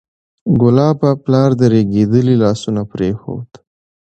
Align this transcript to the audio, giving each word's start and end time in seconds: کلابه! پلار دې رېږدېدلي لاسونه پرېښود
کلابه! 0.59 1.09
پلار 1.23 1.49
دې 1.59 1.67
رېږدېدلي 1.73 2.35
لاسونه 2.43 2.81
پرېښود 2.91 3.49